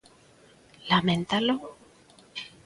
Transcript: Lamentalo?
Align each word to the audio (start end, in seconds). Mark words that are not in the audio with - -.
Lamentalo? 0.89 1.55